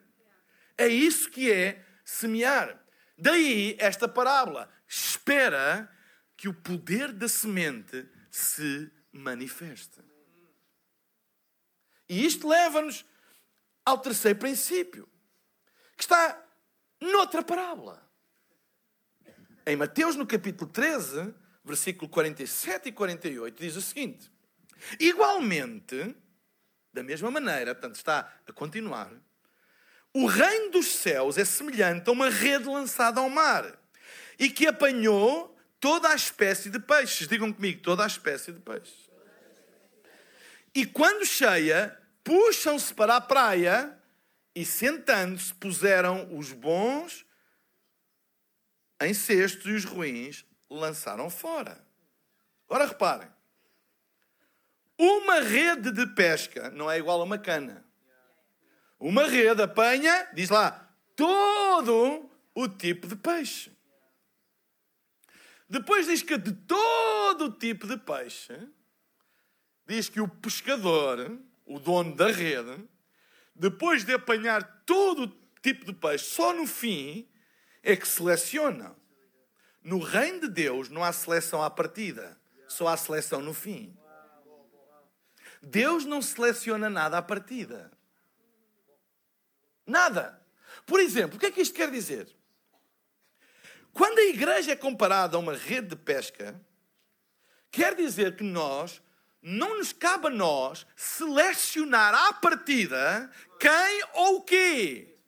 [0.76, 2.84] É isso que é semear.
[3.16, 4.68] Daí esta parábola.
[4.86, 5.88] Espera
[6.36, 10.00] que o poder da semente se manifeste.
[12.08, 13.04] E isto leva-nos
[13.84, 15.08] ao terceiro princípio,
[15.96, 16.44] que está
[17.00, 18.04] noutra parábola.
[19.64, 21.32] Em Mateus, no capítulo 13,
[21.64, 24.32] versículo 47 e 48, diz o seguinte:
[24.98, 26.16] Igualmente,
[26.92, 29.12] da mesma maneira, portanto, está a continuar,
[30.12, 33.78] o reino dos céus é semelhante a uma rede lançada ao mar
[34.38, 37.28] e que apanhou toda a espécie de peixes.
[37.28, 39.08] Digam comigo, toda a espécie de peixes.
[40.74, 43.96] E quando cheia, puxam-se para a praia
[44.54, 47.24] e sentando-se puseram os bons
[49.00, 51.84] em cestos e os ruins lançaram fora.
[52.68, 53.28] Ora reparem,
[54.98, 57.84] uma rede de pesca não é igual a uma cana.
[59.00, 63.72] Uma rede apanha, diz lá, todo o tipo de peixe.
[65.66, 68.68] Depois diz que de todo o tipo de peixe,
[69.86, 72.84] diz que o pescador, o dono da rede,
[73.54, 75.28] depois de apanhar todo o
[75.62, 77.26] tipo de peixe, só no fim
[77.82, 78.94] é que seleciona.
[79.82, 83.96] No reino de Deus não há seleção à partida, só há seleção no fim.
[85.62, 87.90] Deus não seleciona nada à partida.
[89.90, 90.40] Nada.
[90.86, 92.28] Por exemplo, o que é que isto quer dizer?
[93.92, 96.58] Quando a igreja é comparada a uma rede de pesca,
[97.72, 99.02] quer dizer que nós,
[99.42, 105.18] não nos cabe a nós selecionar à partida quem ou o quê.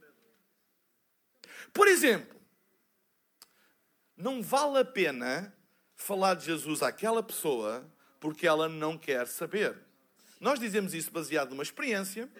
[1.72, 2.40] Por exemplo,
[4.16, 5.52] não vale a pena
[5.96, 7.84] falar de Jesus àquela pessoa
[8.20, 9.76] porque ela não quer saber.
[10.38, 12.30] Nós dizemos isso baseado numa experiência,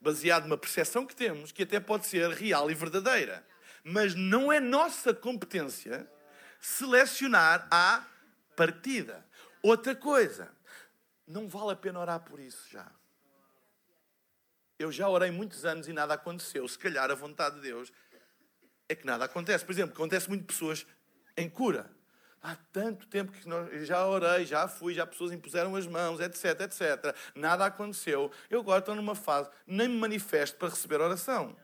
[0.00, 3.46] baseado numa percepção que temos, que até pode ser real e verdadeira.
[3.84, 6.10] Mas não é nossa competência
[6.60, 8.06] selecionar a
[8.56, 9.24] partida.
[9.62, 10.50] Outra coisa,
[11.26, 12.90] não vale a pena orar por isso já.
[14.78, 16.66] Eu já orei muitos anos e nada aconteceu.
[16.66, 17.92] Se calhar a vontade de Deus
[18.88, 19.64] é que nada acontece.
[19.64, 20.86] Por exemplo, acontece muito pessoas
[21.36, 21.90] em cura.
[22.42, 26.60] Há tanto tempo que nós, já orei, já fui, já pessoas impuseram as mãos, etc,
[26.60, 27.14] etc.
[27.34, 28.30] Nada aconteceu.
[28.48, 31.54] Eu agora estou numa fase, nem me manifesto para receber oração.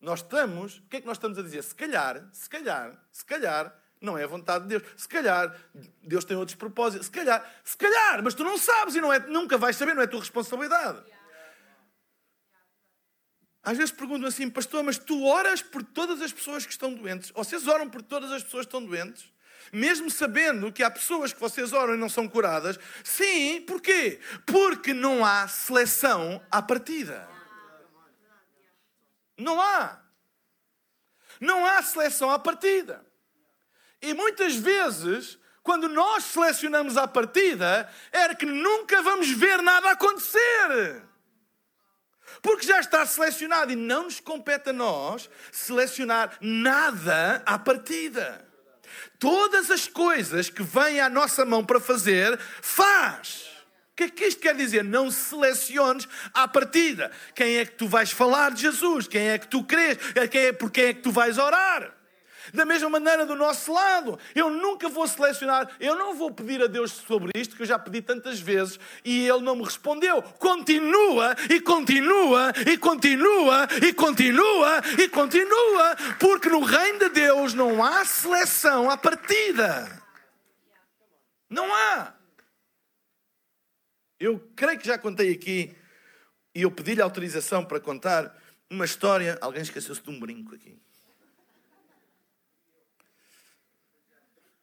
[0.00, 1.62] Nós estamos, o que é que nós estamos a dizer?
[1.62, 4.82] Se calhar, se calhar, se calhar, não é a vontade de Deus.
[4.96, 5.56] Se calhar,
[6.02, 7.06] Deus tem outros propósitos.
[7.06, 10.02] Se calhar, se calhar, mas tu não sabes e não é, nunca vais saber, não
[10.02, 11.02] é tua responsabilidade.
[13.64, 17.30] Às vezes perguntam assim, pastor, mas tu oras por todas as pessoas que estão doentes?
[17.30, 19.32] Vocês oram por todas as pessoas que estão doentes?
[19.72, 22.78] Mesmo sabendo que há pessoas que vocês oram e não são curadas?
[23.02, 24.20] Sim, porquê?
[24.44, 27.26] Porque não há seleção à partida.
[29.38, 29.98] Não há.
[31.40, 33.04] Não há seleção à partida.
[34.02, 41.02] E muitas vezes, quando nós selecionamos à partida, era que nunca vamos ver nada acontecer
[42.44, 48.46] porque já está selecionado e não nos compete a nós selecionar nada à partida.
[49.18, 53.46] Todas as coisas que vêm à nossa mão para fazer, faz.
[53.92, 54.84] O que é que isto quer dizer?
[54.84, 57.10] Não seleciones à partida.
[57.34, 59.08] Quem é que tu vais falar de Jesus?
[59.08, 59.96] Quem é que tu crês?
[60.14, 61.93] É, por quem é que tu vais orar?
[62.52, 66.66] Da mesma maneira do nosso lado, eu nunca vou selecionar, eu não vou pedir a
[66.66, 70.22] Deus sobre isto, que eu já pedi tantas vezes e Ele não me respondeu.
[70.22, 77.82] Continua e continua e continua e continua e continua, porque no reino de Deus não
[77.82, 80.02] há seleção à partida.
[81.48, 82.14] Não há.
[84.18, 85.74] Eu creio que já contei aqui
[86.54, 88.36] e eu pedi-lhe autorização para contar
[88.70, 89.38] uma história.
[89.40, 90.83] Alguém esqueceu-se de um brinco aqui.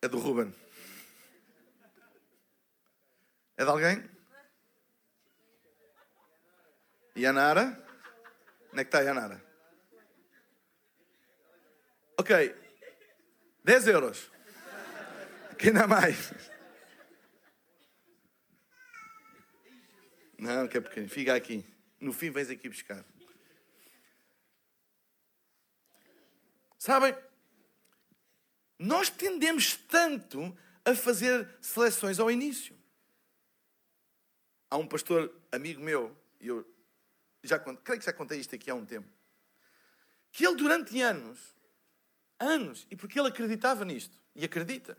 [0.02, 0.54] É do Ruben.
[3.56, 4.10] É de alguém?
[7.16, 7.88] E a Nara?
[8.72, 9.44] Onde é que está a Yanara?
[12.18, 12.56] Ok.
[13.64, 14.32] 10 euros.
[15.60, 16.34] Quem dá mais?
[20.40, 21.08] Não, que é pequeno.
[21.08, 21.64] Fica aqui.
[22.00, 23.06] No fim, vens aqui buscar.
[26.80, 27.16] Sabem?
[28.82, 32.76] Nós tendemos tanto a fazer seleções ao início.
[34.72, 36.66] Há um pastor amigo meu, e eu
[37.44, 39.08] já creio que já contei isto aqui há um tempo,
[40.32, 41.56] que ele durante anos,
[42.40, 44.98] anos, e porque ele acreditava nisto, e acredita,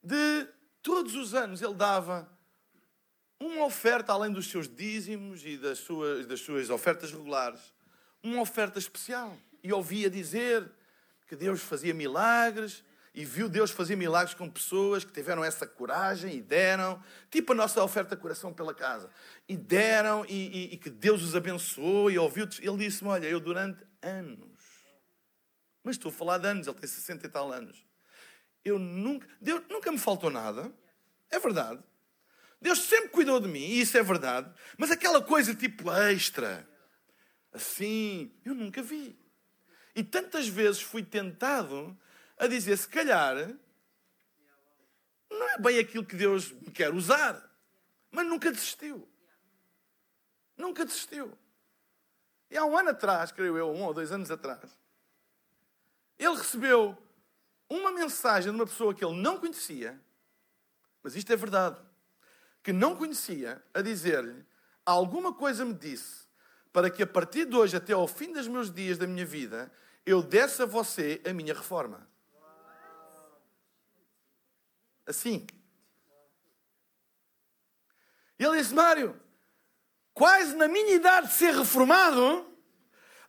[0.00, 0.46] de
[0.82, 2.30] todos os anos ele dava
[3.40, 7.74] uma oferta além dos seus dízimos e das suas, das suas ofertas regulares,
[8.22, 9.36] uma oferta especial.
[9.64, 10.70] E ouvia dizer
[11.26, 12.84] que Deus fazia milagres,
[13.14, 17.54] e viu Deus fazer milagres com pessoas que tiveram essa coragem e deram, tipo a
[17.54, 19.08] nossa oferta coração pela casa,
[19.48, 22.48] e deram e, e, e que Deus os abençoou e ouviu.
[22.60, 24.58] Ele disse-me: Olha, eu durante anos,
[25.84, 27.86] mas estou a falar de anos, ele tem 60 e tal anos,
[28.64, 30.72] eu nunca, Deus nunca me faltou nada,
[31.30, 31.80] é verdade.
[32.60, 36.68] Deus sempre cuidou de mim, e isso é verdade, mas aquela coisa tipo extra,
[37.52, 39.16] assim, eu nunca vi.
[39.94, 41.96] E tantas vezes fui tentado
[42.36, 43.36] a dizer: se calhar,
[45.30, 47.50] não é bem aquilo que Deus me quer usar.
[48.10, 49.08] Mas nunca desistiu.
[50.56, 51.36] Nunca desistiu.
[52.50, 54.70] E há um ano atrás, creio eu, um ou dois anos atrás,
[56.18, 56.96] ele recebeu
[57.68, 60.00] uma mensagem de uma pessoa que ele não conhecia,
[61.02, 61.78] mas isto é verdade,
[62.62, 64.44] que não conhecia, a dizer-lhe:
[64.86, 66.23] alguma coisa me disse
[66.74, 69.70] para que a partir de hoje, até ao fim dos meus dias da minha vida,
[70.04, 72.04] eu desse a você a minha reforma.
[75.06, 75.46] Assim.
[78.36, 79.14] E ele disse: Mário,
[80.12, 82.44] quase na minha idade de ser reformado,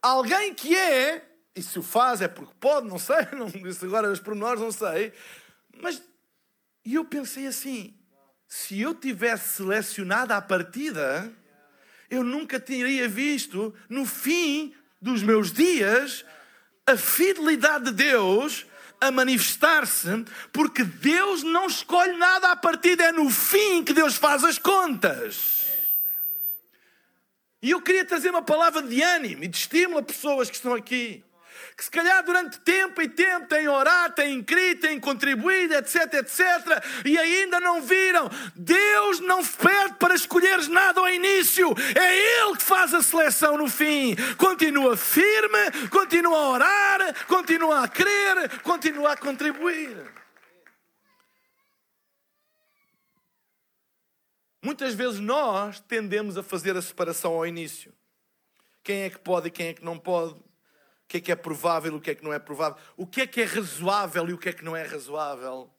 [0.01, 1.23] alguém que é,
[1.55, 4.71] e se o faz é porque pode, não sei, não disse agora os pormenores, não
[4.71, 5.13] sei,
[5.84, 6.01] mas
[6.84, 7.95] e eu pensei assim:
[8.47, 11.31] se eu tivesse selecionado a partida,
[12.10, 16.26] eu nunca teria visto no fim dos meus dias
[16.86, 18.65] a fidelidade de Deus
[19.02, 24.44] a manifestar-se, porque Deus não escolhe nada a partir, é no fim que Deus faz
[24.44, 25.65] as contas.
[27.62, 30.74] E eu queria trazer uma palavra de ânimo e de estímulo a pessoas que estão
[30.74, 31.24] aqui
[31.75, 36.39] que se calhar durante tempo e tempo têm orado, têm crido, têm contribuído, etc, etc,
[37.03, 38.29] e ainda não viram.
[38.55, 43.67] Deus não pede para escolheres nada ao início, é Ele que faz a seleção no
[43.67, 44.15] fim.
[44.38, 50.15] Continua firme, continua a orar, continua a crer, continua a contribuir.
[54.63, 57.93] Muitas vezes nós tendemos a fazer a separação ao início.
[58.81, 60.44] Quem é que pode e quem é que não pode?
[61.06, 63.22] O que é que é provável o que é que não é provável, o que
[63.22, 65.72] é que é razoável e o que é que não é razoável.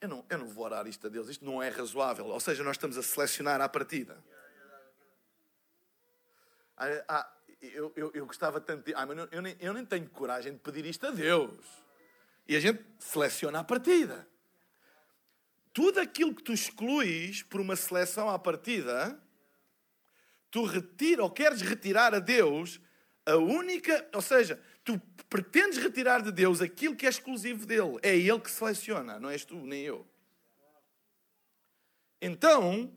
[0.00, 2.26] Eu não, eu não vou orar isto a Deus, isto não é razoável.
[2.26, 4.22] Ou seja, nós estamos a selecionar à partida.
[6.76, 8.94] Ah, ah, eu, eu, eu, gostava tanto de.
[8.94, 11.66] Ah, mas eu, nem, eu nem tenho coragem de pedir isto a Deus.
[12.48, 14.26] E a gente seleciona à partida.
[15.72, 19.20] Tudo aquilo que tu excluís por uma seleção à partida
[20.50, 22.80] tu retira ou queres retirar a Deus
[23.24, 27.98] a única, ou seja, tu pretendes retirar de Deus aquilo que é exclusivo dele.
[28.02, 30.06] É ele que seleciona, não és tu, nem eu.
[32.20, 32.92] Então,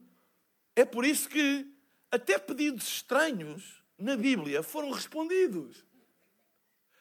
[0.75, 1.67] é por isso que
[2.11, 5.85] até pedidos estranhos na Bíblia foram respondidos.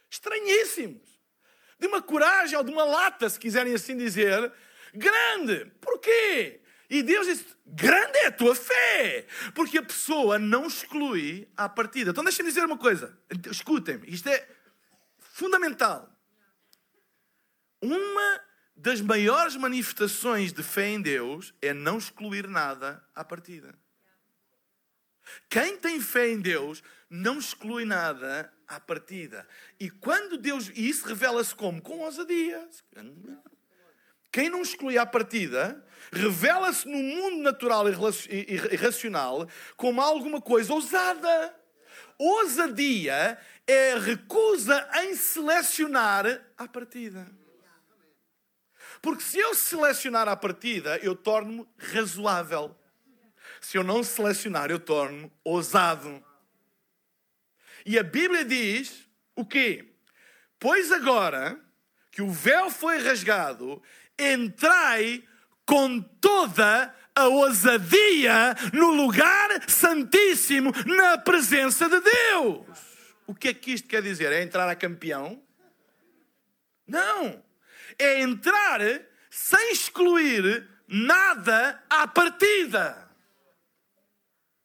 [0.08, 1.20] Estranhíssimos.
[1.78, 4.52] De uma coragem ou de uma lata, se quiserem assim dizer,
[4.94, 5.66] grande.
[5.80, 6.61] Porquê?
[6.92, 12.10] E Deus disse: grande é a tua fé, porque a pessoa não exclui a partida.
[12.10, 13.18] Então deixem-me dizer uma coisa,
[13.50, 14.46] escutem-me, isto é
[15.18, 16.14] fundamental.
[17.80, 18.44] Uma
[18.76, 23.74] das maiores manifestações de fé em Deus é não excluir nada à partida.
[25.48, 29.48] Quem tem fé em Deus não exclui nada à partida.
[29.80, 30.68] E quando Deus.
[30.74, 31.80] E isso revela-se como?
[31.80, 32.68] Com ousadia.
[34.32, 41.54] Quem não exclui à partida revela-se no mundo natural e racional como alguma coisa ousada.
[42.18, 47.26] Ousadia é recusa em selecionar à partida.
[49.02, 52.76] Porque se eu selecionar à partida, eu torno-me razoável.
[53.60, 56.24] Se eu não selecionar, eu torno-me ousado.
[57.84, 59.92] E a Bíblia diz o quê?
[60.58, 61.60] Pois agora
[62.12, 63.82] que o véu foi rasgado,
[64.18, 65.22] entrai
[65.66, 72.66] com toda a ousadia no lugar santíssimo, na presença de Deus.
[73.26, 74.32] O que é que isto quer dizer?
[74.32, 75.42] É entrar a campeão?
[76.86, 77.42] Não.
[77.98, 78.80] É entrar
[79.30, 83.10] sem excluir nada à partida.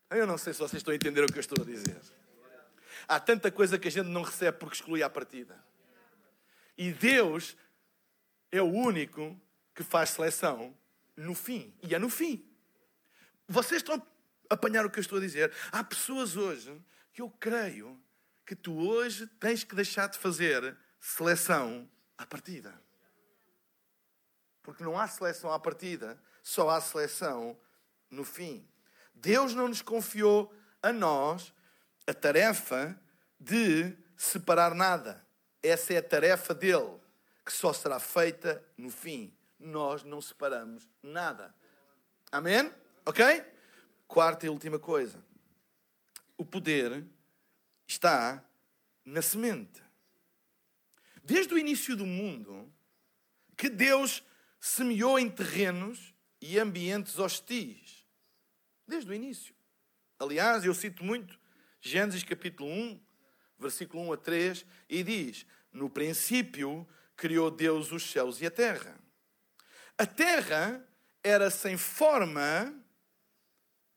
[0.10, 2.00] Eu não sei se vocês estão a entender o que eu estou a dizer.
[3.08, 5.58] Há tanta coisa que a gente não recebe porque exclui à partida.
[6.78, 7.56] E Deus
[8.52, 9.40] é o único
[9.74, 10.76] que faz seleção
[11.16, 11.74] no fim.
[11.84, 12.46] E é no fim.
[13.48, 13.96] Vocês estão
[14.50, 15.54] a apanhar o que eu estou a dizer?
[15.72, 16.80] Há pessoas hoje
[17.14, 18.00] que eu creio
[18.46, 22.74] que tu hoje tens que deixar de fazer seleção à partida.
[24.64, 27.58] Porque não há seleção à partida, só há seleção
[28.10, 28.68] no fim.
[29.14, 31.54] Deus não nos confiou a nós
[32.06, 33.00] a tarefa
[33.40, 35.26] de separar nada.
[35.62, 37.00] Essa é a tarefa dele,
[37.48, 39.34] que só será feita no fim.
[39.58, 41.56] Nós não separamos nada.
[42.30, 42.70] Amém?
[43.06, 43.24] Ok?
[44.06, 45.24] Quarta e última coisa.
[46.38, 47.06] O poder
[47.88, 48.44] está
[49.06, 49.82] na semente.
[51.24, 52.70] Desde o início do mundo,
[53.56, 54.22] que Deus
[54.60, 58.06] semeou em terrenos e ambientes hostis.
[58.86, 59.56] Desde o início.
[60.20, 61.40] Aliás, eu cito muito
[61.80, 63.00] Gênesis capítulo 1,
[63.58, 66.86] versículo 1 a 3, e diz: No princípio
[67.18, 68.98] criou Deus os céus e a terra.
[69.98, 70.88] A terra
[71.24, 72.74] era sem forma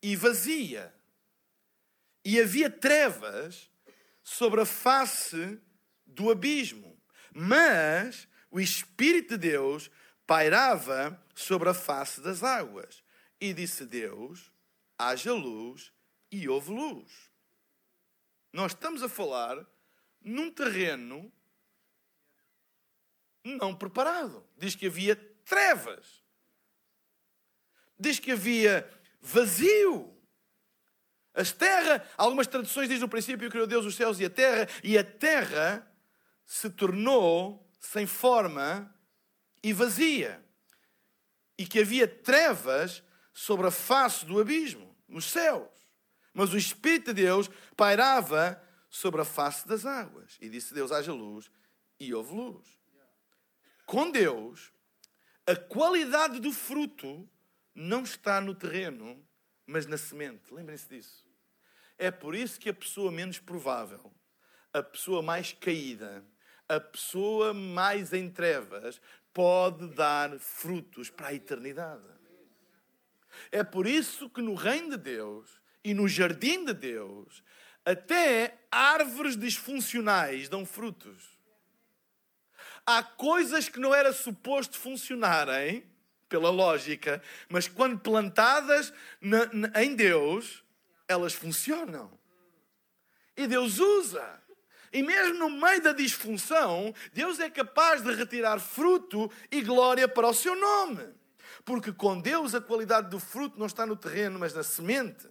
[0.03, 0.93] e vazia,
[2.25, 3.71] e havia trevas
[4.23, 5.61] sobre a face
[6.07, 6.99] do abismo,
[7.33, 9.91] mas o Espírito de Deus
[10.27, 13.03] pairava sobre a face das águas.
[13.41, 14.51] E disse Deus:
[14.99, 15.93] haja luz,
[16.31, 17.31] e houve luz.
[18.53, 19.67] Nós estamos a falar
[20.21, 21.33] num terreno
[23.45, 24.47] não preparado.
[24.57, 26.23] Diz que havia trevas.
[27.99, 28.89] Diz que havia
[29.21, 30.17] vazio.
[31.33, 34.99] As terras, algumas traduções dizem no princípio criou Deus os céus e a terra, e
[34.99, 35.87] a terra
[36.45, 38.93] se tornou sem forma
[39.63, 40.45] e vazia.
[41.57, 45.69] E que havia trevas sobre a face do abismo, nos céus.
[46.33, 50.37] Mas o Espírito de Deus pairava sobre a face das águas.
[50.41, 51.51] E disse Deus: haja luz,
[51.99, 52.80] e houve luz.
[53.91, 54.73] Com Deus,
[55.45, 57.29] a qualidade do fruto
[57.75, 59.21] não está no terreno,
[59.67, 60.55] mas na semente.
[60.55, 61.27] Lembrem-se disso.
[61.99, 64.15] É por isso que a pessoa menos provável,
[64.73, 66.25] a pessoa mais caída,
[66.69, 69.03] a pessoa mais em trevas,
[69.35, 72.07] pode dar frutos para a eternidade.
[73.51, 77.43] É por isso que no reino de Deus e no jardim de Deus,
[77.85, 81.40] até árvores disfuncionais dão frutos.
[82.93, 85.89] Há coisas que não era suposto funcionarem,
[86.29, 90.65] pela lógica, mas quando plantadas na, na, em Deus,
[91.07, 92.11] elas funcionam.
[93.37, 94.41] E Deus usa.
[94.93, 100.29] E mesmo no meio da disfunção, Deus é capaz de retirar fruto e glória para
[100.29, 101.15] o seu nome.
[101.65, 105.29] Porque com Deus a qualidade do fruto não está no terreno, mas na semente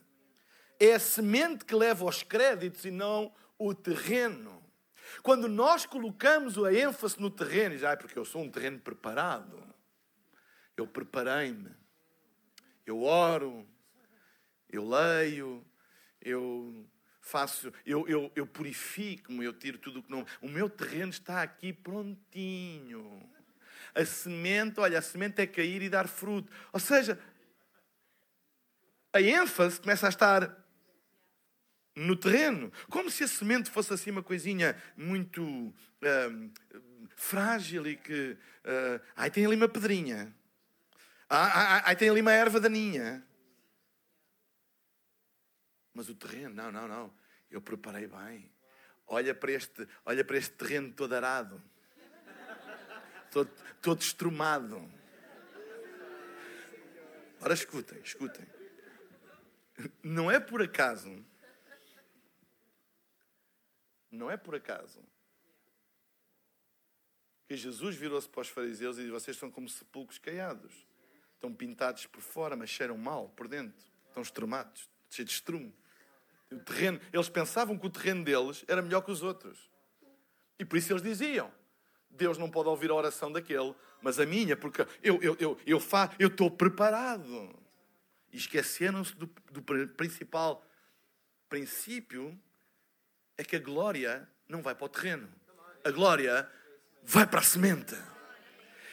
[0.79, 4.58] é a semente que leva aos créditos e não o terreno.
[5.21, 9.63] Quando nós colocamos a ênfase no terreno, já é porque eu sou um terreno preparado,
[10.75, 11.71] eu preparei-me,
[12.85, 13.67] eu oro,
[14.69, 15.65] eu leio,
[16.21, 16.85] eu
[17.21, 20.25] faço, eu, eu, eu purifico-me, eu tiro tudo o que não.
[20.41, 23.21] O meu terreno está aqui prontinho.
[23.93, 26.51] A semente, olha, a semente é cair e dar fruto.
[26.71, 27.19] Ou seja,
[29.11, 30.58] a ênfase começa a estar
[31.99, 32.71] no terreno.
[32.89, 36.51] Como se a semente fosse assim uma coisinha muito uh,
[37.15, 38.37] frágil e que.
[38.63, 40.33] Uh, ai, tem ali uma pedrinha.
[41.29, 43.23] Ah, ai, tem ali uma erva daninha.
[45.93, 47.13] Mas o terreno, não, não, não.
[47.51, 48.51] Eu preparei bem.
[49.05, 51.61] Olha para este, olha para este terreno todo arado.
[53.31, 54.91] Todo, todo estrumado.
[57.41, 58.45] Ora, escutem, escutem.
[60.03, 61.23] Não é por acaso
[64.11, 65.03] não é por acaso
[67.49, 70.85] que Jesus virou-se para os fariseus e disse: Vocês são como sepulcros caiados.
[71.33, 73.83] Estão pintados por fora, mas cheiram mal por dentro.
[74.07, 75.73] Estão estrumados, cheios de estrume.
[76.51, 79.67] O terreno, eles pensavam que o terreno deles era melhor que os outros.
[80.59, 81.51] E por isso eles diziam:
[82.07, 85.79] Deus não pode ouvir a oração daquele, mas a minha, porque eu, eu, eu, eu,
[85.79, 87.57] fa, eu estou preparado.
[88.31, 89.63] E esqueceram-se do, do
[89.95, 90.63] principal
[91.49, 92.39] princípio
[93.39, 95.25] é que a glória não vai para o terreno.
[95.85, 96.45] A glória
[97.05, 97.95] vai para a semente.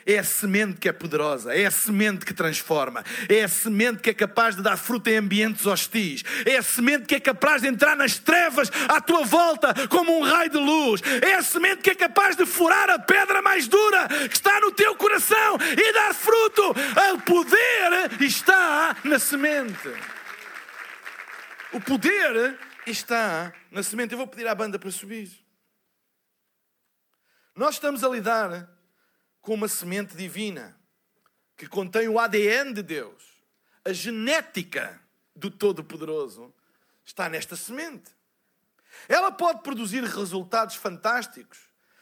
[0.06, 4.10] É a semente que é poderosa, é a semente que transforma, é a semente que
[4.10, 7.66] é capaz de dar fruto em ambientes hostis, é a semente que é capaz de
[7.66, 11.90] entrar nas trevas à tua volta como um raio de luz, é a semente que
[11.90, 16.14] é capaz de furar a pedra mais dura que está no teu coração e dar
[16.14, 16.70] fruto.
[17.14, 19.90] O poder está na semente.
[21.72, 22.56] O poder
[22.90, 24.12] está na semente.
[24.12, 25.30] Eu vou pedir à banda para subir.
[27.54, 28.70] Nós estamos a lidar
[29.40, 30.78] com uma semente divina
[31.56, 33.24] que contém o ADN de Deus.
[33.84, 35.00] A genética
[35.34, 36.54] do Todo-Poderoso
[37.04, 38.10] está nesta semente.
[39.08, 41.58] Ela pode produzir resultados fantásticos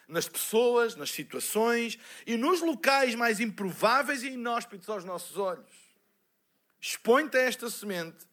[0.08, 5.72] nas pessoas, nas situações e nos locais mais improváveis e inóspitos aos nossos olhos.
[6.80, 8.26] Expõe-te a esta semente,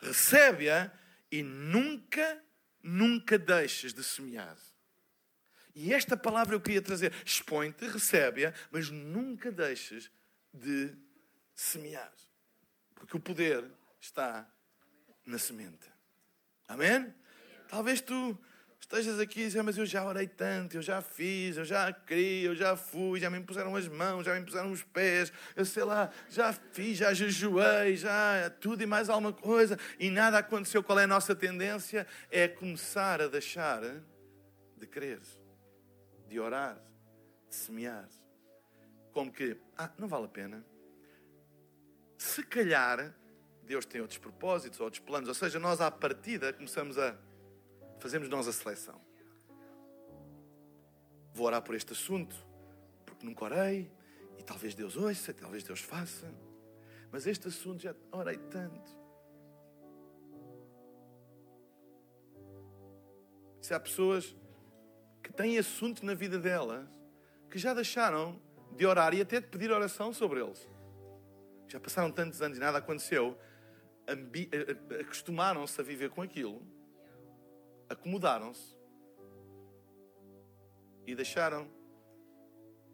[0.00, 0.90] recebe-a
[1.30, 2.42] e nunca,
[2.82, 4.56] nunca deixes de semear.
[5.74, 7.12] E esta palavra eu queria trazer.
[7.24, 10.10] Expõe-te, recebe-a, mas nunca deixes
[10.52, 10.94] de
[11.54, 12.12] semear.
[12.94, 13.64] Porque o poder
[14.00, 14.50] está
[15.24, 15.86] na semente.
[16.66, 17.14] Amém?
[17.68, 18.38] Talvez tu
[18.80, 22.54] estejas aqui e mas eu já orei tanto, eu já fiz, eu já criei, eu
[22.54, 26.10] já fui, já me impuseram as mãos, já me impuseram os pés, eu sei lá,
[26.28, 30.82] já fiz, já jejuei, já tudo e mais alguma coisa, e nada aconteceu.
[30.82, 32.06] Qual é a nossa tendência?
[32.30, 33.82] É começar a deixar
[34.76, 35.20] de crer
[36.28, 36.76] de orar,
[37.48, 38.08] de semear.
[39.12, 40.64] Como que, ah, não vale a pena.
[42.18, 43.14] Se calhar,
[43.62, 45.28] Deus tem outros propósitos, outros planos.
[45.28, 47.16] Ou seja, nós à partida começamos a.
[48.06, 49.00] Fazemos nós a seleção.
[51.34, 52.36] Vou orar por este assunto,
[53.04, 53.90] porque nunca orei,
[54.38, 56.32] e talvez Deus ouça, talvez Deus faça.
[57.10, 58.88] Mas este assunto já orei tanto.
[63.60, 64.36] Se há pessoas
[65.20, 66.88] que têm assuntos na vida delas
[67.50, 68.40] que já deixaram
[68.76, 70.70] de orar e até de pedir oração sobre eles.
[71.66, 73.36] Já passaram tantos anos e nada aconteceu.
[75.00, 76.75] Acostumaram-se a viver com aquilo,
[77.88, 78.76] acomodaram-se
[81.06, 81.70] e deixaram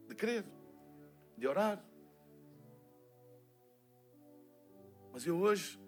[0.07, 0.45] de crer,
[1.37, 1.83] de orar.
[5.11, 5.79] Mas eu hoje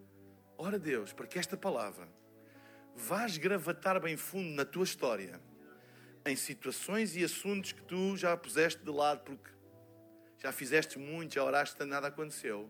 [0.58, 2.08] oro a Deus para que esta palavra
[2.96, 5.42] vá gravatar bem fundo na tua história
[6.26, 9.52] em situações e assuntos que tu já puseste de lado porque
[10.40, 12.70] já fizeste muito, já oraste, nada aconteceu.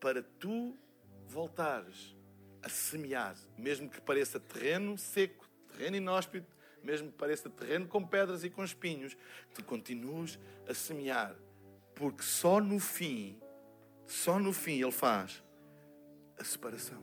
[0.00, 0.76] Para tu
[1.26, 2.15] voltares
[2.62, 8.44] a semear, mesmo que pareça terreno seco, terreno inóspito, mesmo que pareça terreno com pedras
[8.44, 9.16] e com espinhos,
[9.54, 10.38] tu continues
[10.68, 11.34] a semear,
[11.94, 13.40] porque só no fim,
[14.06, 15.42] só no fim ele faz
[16.38, 17.02] a separação.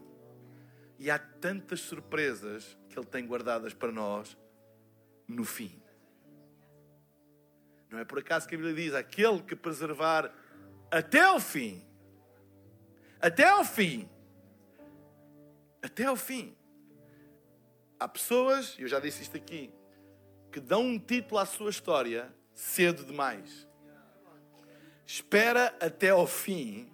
[0.98, 4.38] E há tantas surpresas que Ele tem guardadas para nós
[5.28, 5.82] no fim.
[7.90, 10.34] Não é por acaso que a Bíblia diz: aquele que preservar
[10.90, 11.86] até o fim,
[13.20, 14.10] até ao fim,
[15.84, 16.56] até ao fim.
[18.00, 19.72] Há pessoas, eu já disse isto aqui,
[20.52, 23.68] que dão um título à sua história cedo demais.
[25.06, 26.90] Espera até ao fim,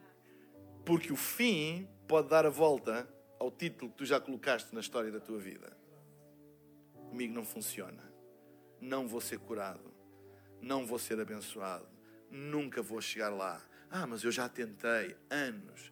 [0.84, 3.08] porque o fim pode dar a volta
[3.40, 5.78] ao título que tu já colocaste na história da tua vida.
[7.10, 8.12] Comigo não funciona.
[8.82, 9.94] Não vou ser curado.
[10.62, 11.88] Não vou ser abençoado.
[12.30, 13.62] Nunca vou chegar lá.
[13.90, 15.92] Ah, mas eu já tentei anos,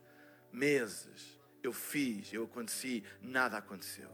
[0.52, 1.37] meses.
[1.68, 4.10] Eu fiz, eu aconteci, nada aconteceu.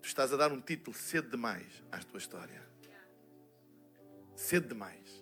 [0.00, 2.64] Tu estás a dar um título cedo demais à tua história.
[4.36, 5.21] Cedo demais.